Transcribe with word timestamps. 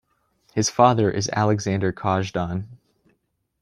His 0.55 0.67
father 0.71 1.11
is 1.11 1.29
Alexander 1.31 1.93
Kazhdan. 1.93 2.65